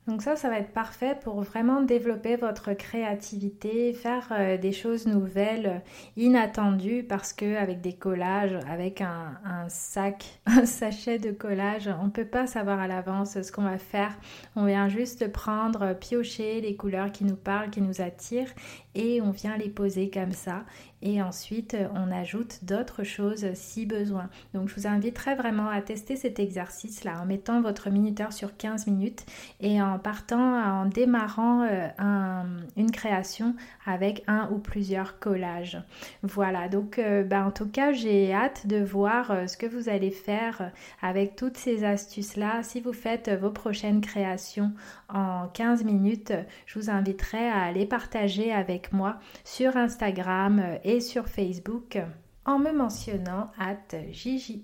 Donc 0.07 0.21
ça, 0.21 0.37
ça 0.37 0.47
va 0.47 0.59
être 0.59 0.71
parfait 0.71 1.17
pour 1.21 1.41
vraiment 1.41 1.81
développer 1.81 2.37
votre 2.37 2.71
créativité, 2.71 3.91
faire 3.91 4.29
euh, 4.31 4.57
des 4.57 4.71
choses 4.71 5.05
nouvelles, 5.05 5.81
inattendues, 6.15 7.03
parce 7.03 7.33
que 7.33 7.57
avec 7.57 7.81
des 7.81 7.91
collages, 7.91 8.57
avec 8.69 9.01
un, 9.01 9.37
sac, 9.67 10.39
un 10.45 10.65
sachet 10.65 11.19
de 11.19 11.31
collage, 11.31 11.89
on 12.01 12.05
ne 12.05 12.09
peut 12.09 12.25
pas 12.25 12.47
savoir 12.47 12.79
à 12.79 12.87
l'avance 12.87 13.41
ce 13.41 13.51
qu'on 13.51 13.63
va 13.63 13.77
faire. 13.77 14.17
On 14.55 14.65
vient 14.65 14.87
juste 14.87 15.29
prendre, 15.29 15.93
piocher 15.93 16.61
les 16.61 16.77
couleurs 16.77 17.11
qui 17.11 17.25
nous 17.25 17.35
parlent, 17.35 17.69
qui 17.69 17.81
nous 17.81 17.99
attirent, 17.99 18.53
et 18.95 19.21
on 19.21 19.31
vient 19.31 19.57
les 19.57 19.69
poser 19.69 20.09
comme 20.09 20.31
ça. 20.31 20.63
Et 21.01 21.21
ensuite 21.21 21.77
on 21.93 22.11
ajoute 22.11 22.63
d'autres 22.63 23.03
choses 23.03 23.45
si 23.53 23.85
besoin. 23.85 24.29
Donc 24.53 24.69
je 24.69 24.75
vous 24.75 24.87
inviterai 24.87 25.35
vraiment 25.35 25.69
à 25.69 25.81
tester 25.81 26.15
cet 26.15 26.39
exercice-là 26.39 27.21
en 27.21 27.25
mettant 27.25 27.61
votre 27.61 27.89
minuteur 27.89 28.33
sur 28.33 28.57
15 28.57 28.87
minutes 28.87 29.25
et 29.59 29.81
en 29.81 29.99
partant, 29.99 30.39
en 30.39 30.85
démarrant 30.85 31.67
euh, 31.69 32.43
une 32.75 32.91
création 32.91 33.55
avec 33.85 34.23
un 34.27 34.49
ou 34.51 34.57
plusieurs 34.57 35.19
collages. 35.19 35.81
Voilà, 36.23 36.67
donc 36.67 36.99
euh, 36.99 37.23
bah, 37.23 37.45
en 37.45 37.51
tout 37.51 37.67
cas 37.69 37.91
j'ai 37.91 38.33
hâte 38.33 38.67
de 38.67 38.83
voir 38.83 39.31
euh, 39.31 39.47
ce 39.47 39.57
que 39.57 39.65
vous 39.65 39.89
allez 39.89 40.11
faire 40.11 40.71
avec 41.01 41.35
toutes 41.35 41.57
ces 41.57 41.83
astuces-là. 41.83 42.63
Si 42.63 42.81
vous 42.81 42.93
faites 42.93 43.29
vos 43.29 43.51
prochaines 43.51 44.01
créations 44.01 44.71
en 45.09 45.47
15 45.53 45.83
minutes, 45.83 46.33
je 46.65 46.79
vous 46.79 46.89
inviterai 46.89 47.47
à 47.49 47.71
les 47.71 47.85
partager 47.85 48.51
avec 48.51 48.91
moi 48.91 49.17
sur 49.43 49.77
Instagram 49.77 50.61
et 50.87 51.01
sur 51.01 51.27
Facebook 51.27 51.99
en 52.45 52.59
me 52.59 52.71
mentionnant 52.71 53.51
at 53.59 53.97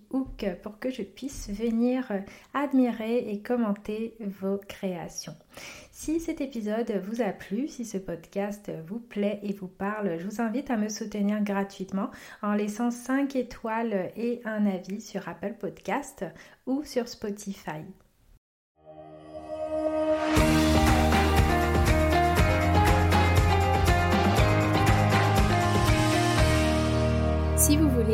Hook 0.10 0.46
pour 0.64 0.80
que 0.80 0.90
je 0.90 1.04
puisse 1.04 1.50
venir 1.50 2.10
admirer 2.54 3.30
et 3.30 3.42
commenter 3.42 4.16
vos 4.22 4.58
créations. 4.58 5.36
Si 5.92 6.22
cet 6.22 6.40
épisode 6.40 6.92
vous 7.04 7.22
a 7.22 7.34
plu, 7.34 7.68
si 7.68 7.84
ce 7.84 7.98
podcast 7.98 8.72
vous 8.88 9.00
plaît 9.00 9.42
et 9.44 9.52
vous 9.52 9.68
parle, 9.68 10.18
je 10.18 10.26
vous 10.26 10.42
invite 10.42 10.72
à 10.72 10.78
me 10.78 10.88
soutenir 10.88 11.44
gratuitement 11.44 12.10
en 12.42 12.54
laissant 12.54 12.90
5 12.90 13.36
étoiles 13.36 14.12
et 14.16 14.40
un 14.46 14.66
avis 14.66 15.02
sur 15.02 15.28
Apple 15.28 15.56
Podcast 15.60 16.24
ou 16.66 16.86
sur 16.86 17.10
Spotify. 17.10 17.84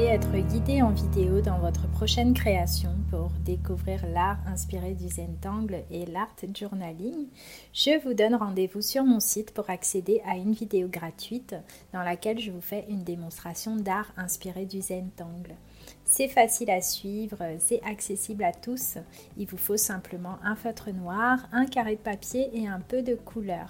Être 0.08 0.32
guidé 0.32 0.82
en 0.82 0.91
vidéo 0.91 1.41
dans 1.41 1.60
votre 1.60 1.88
prochaine 1.89 2.34
création 2.34 2.89
pour 3.12 3.29
découvrir 3.46 4.06
l'art 4.08 4.39
inspiré 4.48 4.94
du 4.94 5.08
Zentangle 5.08 5.84
et 5.91 6.06
l'art 6.06 6.34
journaling, 6.56 7.27
je 7.74 8.01
vous 8.03 8.13
donne 8.13 8.34
rendez-vous 8.34 8.82
sur 8.82 9.03
mon 9.03 9.20
site 9.20 9.53
pour 9.53 9.70
accéder 9.70 10.22
à 10.25 10.38
une 10.38 10.53
vidéo 10.53 10.88
gratuite 10.88 11.53
dans 11.94 12.01
laquelle 12.01 12.39
je 12.39 12.50
vous 12.50 12.62
fais 12.62 12.86
une 12.89 13.03
démonstration 13.03 13.75
d'art 13.75 14.12
inspiré 14.18 14.65
du 14.65 14.82
Zentangle. 14.82 15.56
C'est 16.11 16.27
facile 16.27 16.71
à 16.71 16.81
suivre, 16.81 17.37
c'est 17.59 17.83
accessible 17.83 18.43
à 18.43 18.51
tous. 18.51 18.97
Il 19.37 19.45
vous 19.45 19.57
faut 19.57 19.77
simplement 19.77 20.39
un 20.43 20.55
feutre 20.55 20.89
noir, 20.89 21.47
un 21.51 21.67
carré 21.67 21.97
de 21.97 22.01
papier 22.01 22.49
et 22.51 22.67
un 22.67 22.79
peu 22.79 23.03
de 23.03 23.13
couleur. 23.13 23.69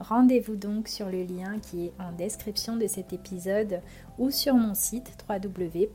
Rendez-vous 0.00 0.56
donc 0.56 0.88
sur 0.88 1.06
le 1.06 1.22
lien 1.22 1.60
qui 1.60 1.86
est 1.86 1.92
en 2.00 2.10
description 2.10 2.76
de 2.76 2.88
cet 2.88 3.12
épisode 3.12 3.80
ou 4.18 4.32
sur 4.32 4.54
mon 4.54 4.74
site 4.74 5.12
www.jjhook.fr 5.28 5.86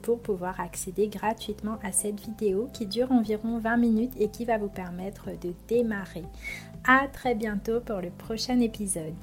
pour 0.00 0.20
pouvoir 0.20 0.58
accéder 0.58 1.08
gratuitement 1.08 1.78
à 1.84 1.92
cette 1.92 2.20
vidéo 2.20 2.70
qui 2.72 2.86
dure 2.86 3.12
environ 3.12 3.58
20 3.58 3.76
minutes 3.76 4.14
et 4.18 4.28
qui 4.28 4.46
va 4.46 4.56
vous 4.56 4.70
permettre 4.70 5.26
de 5.26 5.52
démarrer. 5.68 6.24
À 6.84 7.06
très 7.06 7.34
bientôt 7.34 7.80
pour 7.80 8.00
le 8.00 8.10
prochain 8.10 8.58
épisode. 8.60 9.14